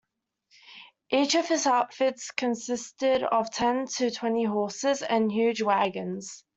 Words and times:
Each 1.11 1.35
of 1.35 1.47
his 1.47 1.67
outfits 1.67 2.31
consisted 2.31 3.21
of 3.21 3.51
ten 3.51 3.85
to 3.97 4.09
twenty 4.09 4.45
horses 4.45 5.03
and 5.03 5.31
huge 5.31 5.61
wagons. 5.61 6.43